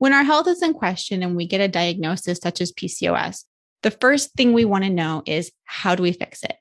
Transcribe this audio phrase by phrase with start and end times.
[0.00, 3.44] When our health is in question and we get a diagnosis such as PCOS,
[3.82, 6.56] the first thing we want to know is how do we fix it?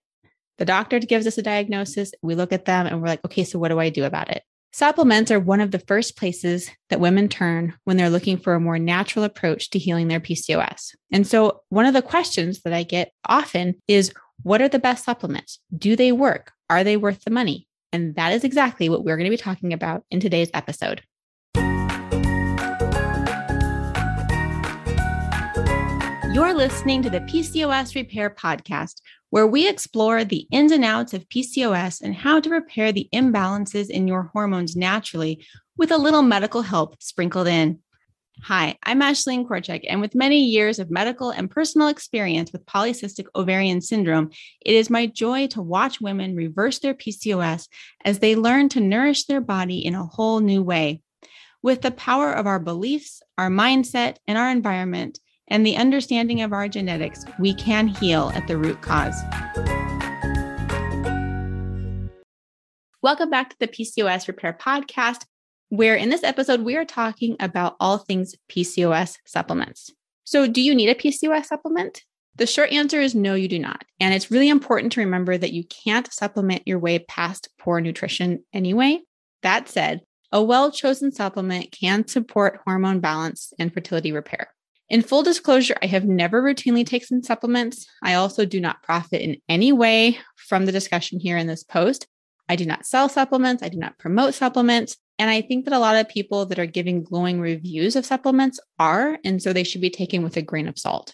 [0.58, 3.58] The doctor gives us a diagnosis, we look at them and we're like, okay, so
[3.58, 4.44] what do I do about it?
[4.74, 8.60] Supplements are one of the first places that women turn when they're looking for a
[8.60, 10.94] more natural approach to healing their PCOS.
[11.10, 14.12] And so, one of the questions that I get often is
[14.44, 15.60] what are the best supplements?
[15.74, 16.52] Do they work?
[16.70, 17.70] Are they worth the money?
[17.94, 21.04] And that is exactly what we're going to be talking about in today's episode.
[26.32, 29.02] You're listening to the PCOS Repair Podcast,
[29.32, 33.90] where we explore the ins and outs of PCOS and how to repair the imbalances
[33.90, 35.44] in your hormones naturally
[35.76, 37.80] with a little medical help sprinkled in.
[38.44, 43.26] Hi, I'm Ashlene Korcek, and with many years of medical and personal experience with polycystic
[43.34, 44.30] ovarian syndrome,
[44.64, 47.68] it is my joy to watch women reverse their PCOS
[48.06, 51.02] as they learn to nourish their body in a whole new way.
[51.64, 55.20] With the power of our beliefs, our mindset, and our environment,
[55.50, 59.16] and the understanding of our genetics, we can heal at the root cause.
[63.02, 65.26] Welcome back to the PCOS Repair Podcast,
[65.70, 69.92] where in this episode, we are talking about all things PCOS supplements.
[70.26, 72.04] So, do you need a PCOS supplement?
[72.36, 73.84] The short answer is no, you do not.
[74.00, 78.44] And it's really important to remember that you can't supplement your way past poor nutrition
[78.54, 79.00] anyway.
[79.44, 84.50] That said, a well chosen supplement can support hormone balance and fertility repair.
[84.90, 87.86] In full disclosure, I have never routinely taken supplements.
[88.02, 92.08] I also do not profit in any way from the discussion here in this post.
[92.48, 94.98] I do not sell supplements, I do not promote supplements.
[95.20, 98.60] And I think that a lot of people that are giving glowing reviews of supplements
[98.80, 101.14] are, and so they should be taken with a grain of salt.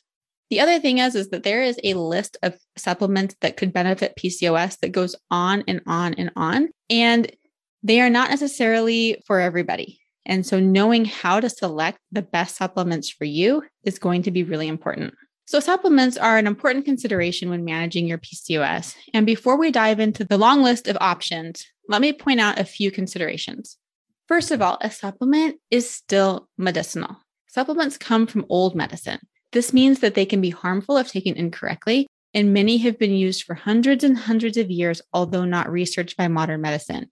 [0.50, 4.16] The other thing is, is that there is a list of supplements that could benefit
[4.16, 6.70] PCOS that goes on and on and on.
[6.90, 7.30] And
[7.84, 10.00] they are not necessarily for everybody.
[10.26, 14.44] And so, knowing how to select the best supplements for you is going to be
[14.44, 15.14] really important.
[15.46, 18.96] So, supplements are an important consideration when managing your PCOS.
[19.14, 22.66] And before we dive into the long list of options, let me point out a
[22.66, 23.78] few considerations.
[24.28, 27.18] First of all, a supplement is still medicinal.
[27.48, 29.20] Supplements come from old medicine.
[29.52, 33.44] This means that they can be harmful if taken incorrectly, and many have been used
[33.44, 37.12] for hundreds and hundreds of years, although not researched by modern medicine.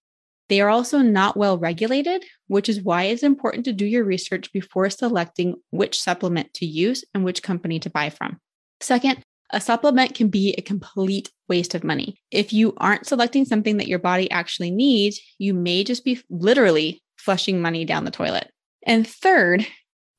[0.50, 4.52] They are also not well regulated, which is why it's important to do your research
[4.52, 8.40] before selecting which supplement to use and which company to buy from.
[8.82, 12.20] Second, a supplement can be a complete waste of money.
[12.32, 17.02] If you aren't selecting something that your body actually needs, you may just be literally
[17.18, 18.50] flushing money down the toilet.
[18.86, 19.66] And third,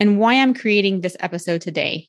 [0.01, 2.09] and why I'm creating this episode today,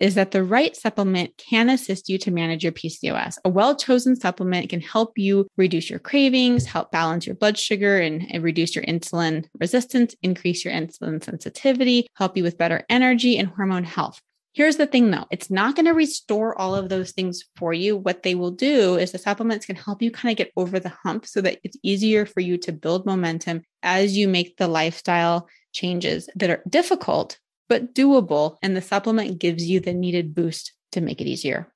[0.00, 3.38] is that the right supplement can assist you to manage your PCOS.
[3.44, 7.98] A well chosen supplement can help you reduce your cravings, help balance your blood sugar,
[7.98, 13.36] and, and, reduce your insulin resistance, increase your insulin sensitivity, help you with better energy
[13.36, 14.20] and hormone health.
[14.54, 17.96] Here's the thing though, it's not going to restore all of those things for you.
[17.96, 20.88] What they will do is the supplements can help you kind of get over the
[20.88, 25.48] hump so that it's easier for you to build momentum as you make the lifestyle
[25.72, 28.56] changes that are difficult but doable.
[28.62, 31.68] And the supplement gives you the needed boost to make it easier.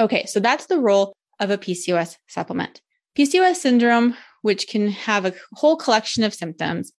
[0.00, 2.80] Okay, so that's the role of a PCOS supplement.
[3.16, 6.92] PCOS syndrome, which can have a whole collection of symptoms,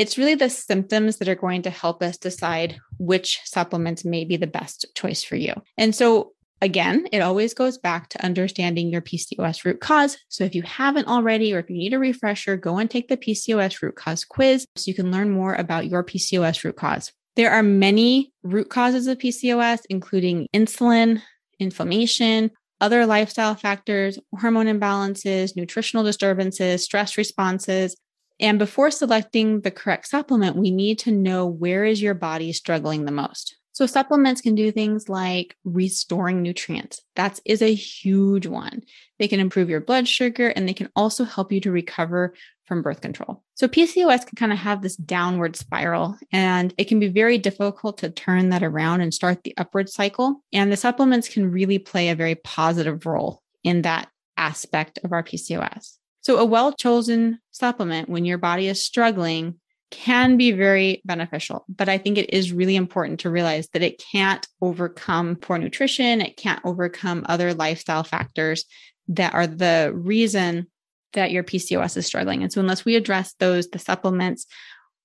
[0.00, 4.38] it's really the symptoms that are going to help us decide which supplements may be
[4.38, 5.52] the best choice for you.
[5.76, 10.16] And so, again, it always goes back to understanding your PCOS root cause.
[10.28, 13.18] So, if you haven't already, or if you need a refresher, go and take the
[13.18, 17.12] PCOS root cause quiz so you can learn more about your PCOS root cause.
[17.36, 21.22] There are many root causes of PCOS, including insulin,
[21.58, 27.96] inflammation, other lifestyle factors, hormone imbalances, nutritional disturbances, stress responses.
[28.40, 33.04] And before selecting the correct supplement, we need to know where is your body struggling
[33.04, 33.56] the most.
[33.72, 37.00] So supplements can do things like restoring nutrients.
[37.16, 38.82] That is a huge one.
[39.18, 42.34] They can improve your blood sugar and they can also help you to recover
[42.70, 43.42] from birth control.
[43.56, 47.98] So PCOS can kind of have this downward spiral and it can be very difficult
[47.98, 50.44] to turn that around and start the upward cycle.
[50.52, 55.24] And the supplements can really play a very positive role in that aspect of our
[55.24, 55.96] PCOS.
[56.20, 59.58] So a well-chosen supplement when your body is struggling
[59.90, 64.00] can be very beneficial, but I think it is really important to realize that it
[64.12, 66.20] can't overcome poor nutrition.
[66.20, 68.64] It can't overcome other lifestyle factors
[69.08, 70.68] that are the reason
[71.12, 72.42] that your PCOS is struggling.
[72.42, 74.46] And so, unless we address those, the supplements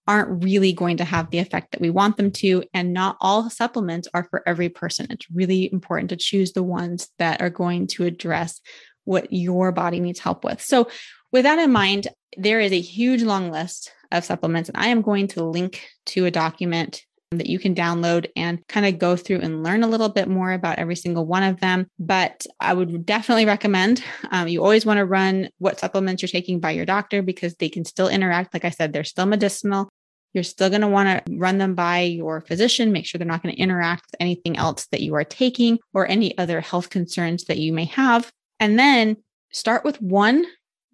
[0.08, 2.64] aren't really going to have the effect that we want them to.
[2.74, 5.08] And not all supplements are for every person.
[5.10, 8.62] It's really important to choose the ones that are going to address
[9.06, 10.62] what your body needs help with.
[10.62, 10.90] So,
[11.32, 15.02] with that in mind, there is a huge long list of supplements, and I am
[15.02, 19.40] going to link to a document that you can download and kind of go through
[19.42, 21.88] and learn a little bit more about every single one of them.
[22.00, 26.60] But I would definitely recommend um, you always want to run what supplements you're taking
[26.60, 28.54] by your doctor because they can still interact.
[28.54, 29.90] Like I said, they're still medicinal.
[30.34, 33.42] You're still going to want to run them by your physician, make sure they're not
[33.42, 37.46] going to interact with anything else that you are taking or any other health concerns
[37.46, 38.32] that you may have.
[38.60, 39.18] And then
[39.52, 40.46] start with one,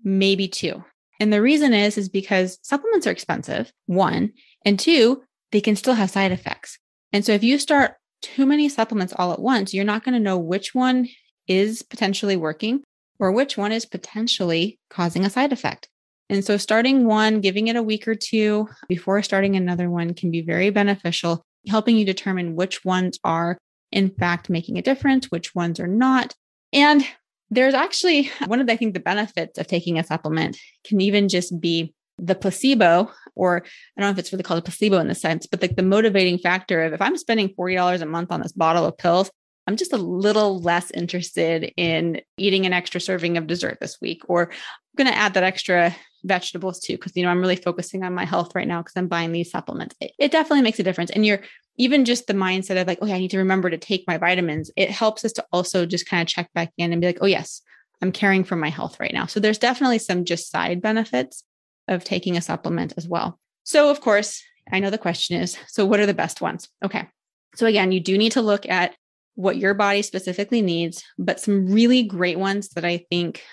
[0.04, 0.84] maybe two.
[1.20, 4.34] And the reason is is because supplements are expensive, one,
[4.64, 6.78] and two, they can still have side effects.
[7.14, 10.20] And so if you start too many supplements all at once, you're not going to
[10.20, 11.08] know which one
[11.48, 12.84] is potentially working
[13.20, 15.90] or which one is potentially causing a side effect.
[16.30, 20.32] And so starting one, giving it a week or two before starting another one can
[20.32, 23.58] be very beneficial, helping you determine which ones are
[23.92, 26.34] in fact making a difference, which ones are not.
[26.72, 27.06] And
[27.50, 31.28] there's actually one of the, I think the benefits of taking a supplement can even
[31.28, 33.64] just be the placebo, or
[33.98, 35.84] I don't know if it's really called a placebo in the sense, but like the
[35.84, 39.30] motivating factor of if I'm spending $40 a month on this bottle of pills,
[39.68, 44.24] I'm just a little less interested in eating an extra serving of dessert this week,
[44.28, 48.04] or I'm going to add that extra vegetables too, because, you know, I'm really focusing
[48.04, 49.96] on my health right now because I'm buying these supplements.
[50.02, 51.12] It, it, definitely makes a difference.
[51.12, 51.42] And you're
[51.78, 54.72] even just the mindset of like, yeah, I need to remember to take my vitamins.
[54.76, 57.28] It helps us to also just kind of check back in and be like, oh,
[57.28, 57.62] yes,
[58.02, 59.26] I'm caring for my health right now.
[59.28, 61.44] So there's definitely some just side benefits
[61.88, 63.40] of taking a supplement as well.
[63.64, 64.42] So, of course,
[64.72, 66.68] I know the question is so, what are the best ones?
[66.84, 67.08] Okay.
[67.56, 68.96] So, again, you do need to look at
[69.36, 73.44] what your body specifically needs, but some really great ones that I think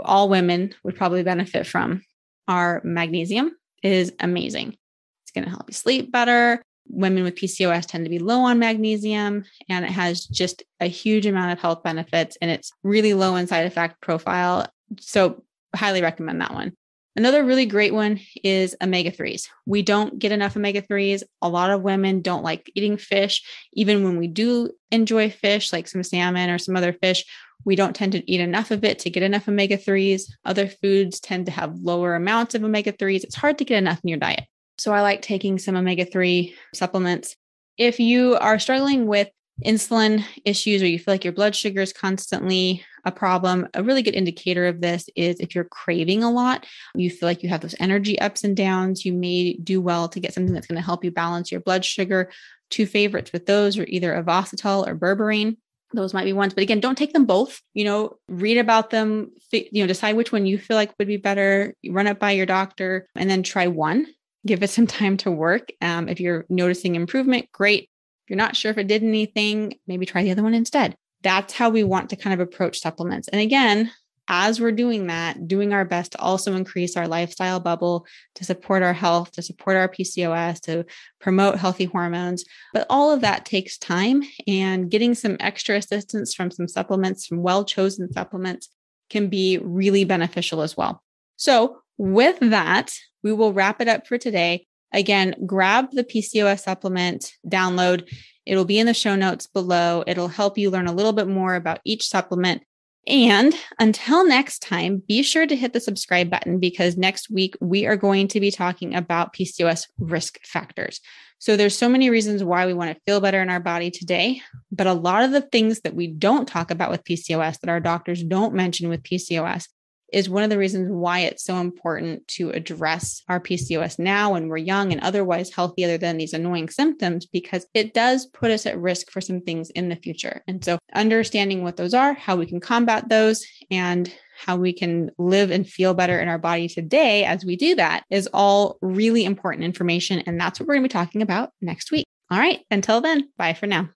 [0.00, 2.02] all women would probably benefit from
[2.48, 4.76] are magnesium is amazing.
[5.22, 6.62] It's going to help you sleep better.
[6.88, 11.26] Women with PCOS tend to be low on magnesium and it has just a huge
[11.26, 14.66] amount of health benefits and it's really low in side effect profile.
[15.00, 15.44] So
[15.74, 16.74] highly recommend that one.
[17.16, 19.48] Another really great one is omega 3s.
[19.66, 21.22] We don't get enough omega 3s.
[21.42, 23.42] A lot of women don't like eating fish.
[23.72, 27.24] Even when we do enjoy fish, like some salmon or some other fish,
[27.64, 30.22] we don't tend to eat enough of it to get enough omega 3s.
[30.44, 33.22] Other foods tend to have lower amounts of omega 3s.
[33.22, 34.44] It's hard to get enough in your diet.
[34.78, 37.36] So I like taking some omega 3 supplements.
[37.78, 39.28] If you are struggling with
[39.64, 44.02] insulin issues or you feel like your blood sugar is constantly a problem, a really
[44.02, 47.60] good indicator of this is if you're craving a lot, you feel like you have
[47.60, 50.84] those energy ups and downs, you may do well to get something that's going to
[50.84, 52.30] help you balance your blood sugar.
[52.70, 55.56] Two favorites with those are either Ovasitol or Berberine.
[55.92, 57.60] Those might be ones, but again, don't take them both.
[57.72, 61.18] You know, read about them, you know, decide which one you feel like would be
[61.18, 64.06] better, run it by your doctor, and then try one.
[64.44, 65.68] Give it some time to work.
[65.80, 67.88] Um, if you're noticing improvement, great.
[68.24, 71.54] If you're not sure if it did anything, maybe try the other one instead that's
[71.54, 73.26] how we want to kind of approach supplements.
[73.28, 73.90] And again,
[74.28, 78.06] as we're doing that, doing our best to also increase our lifestyle bubble,
[78.36, 80.84] to support our health, to support our PCOS, to
[81.20, 82.44] promote healthy hormones.
[82.72, 87.42] But all of that takes time, and getting some extra assistance from some supplements, from
[87.42, 88.68] well chosen supplements,
[89.10, 91.02] can be really beneficial as well.
[91.36, 94.66] So, with that, we will wrap it up for today.
[94.94, 98.08] Again, grab the PCOS supplement download.
[98.46, 100.04] It'll be in the show notes below.
[100.06, 102.62] It'll help you learn a little bit more about each supplement.
[103.06, 107.86] And until next time, be sure to hit the subscribe button because next week we
[107.86, 111.00] are going to be talking about PCOS risk factors.
[111.38, 114.40] So there's so many reasons why we want to feel better in our body today,
[114.72, 117.80] but a lot of the things that we don't talk about with PCOS that our
[117.80, 119.68] doctors don't mention with PCOS
[120.14, 124.48] is one of the reasons why it's so important to address our PCOS now when
[124.48, 128.64] we're young and otherwise healthy, other than these annoying symptoms, because it does put us
[128.64, 130.42] at risk for some things in the future.
[130.46, 135.10] And so, understanding what those are, how we can combat those, and how we can
[135.18, 139.24] live and feel better in our body today as we do that is all really
[139.24, 140.20] important information.
[140.20, 142.06] And that's what we're going to be talking about next week.
[142.30, 142.60] All right.
[142.70, 143.90] Until then, bye for now.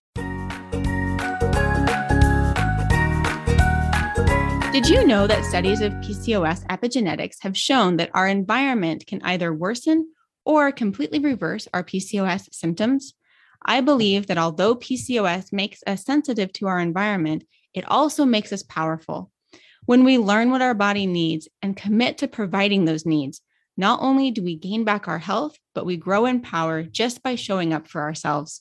[4.78, 9.52] Did you know that studies of PCOS epigenetics have shown that our environment can either
[9.52, 10.12] worsen
[10.44, 13.14] or completely reverse our PCOS symptoms?
[13.66, 17.42] I believe that although PCOS makes us sensitive to our environment,
[17.75, 19.32] it also makes us powerful.
[19.87, 23.40] When we learn what our body needs and commit to providing those needs,
[23.76, 27.35] not only do we gain back our health, but we grow in power just by
[27.35, 28.61] showing up for ourselves.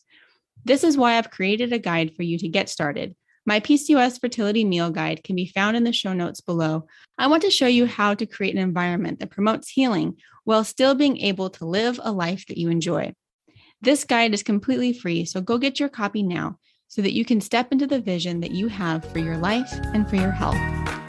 [0.65, 3.15] This is why I've created a guide for you to get started
[3.47, 6.85] my PCOS fertility meal guide can be found in the show notes below.
[7.17, 10.95] I want to show you how to create an environment that promotes healing while still
[10.95, 13.13] being able to live a life that you enjoy.
[13.81, 17.39] This guide is completely free, so go get your copy now so that you can
[17.39, 21.06] step into the vision that you have for your life and for your health.